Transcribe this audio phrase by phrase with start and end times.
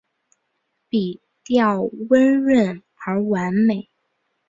[0.89, 3.87] 笔调温润而完美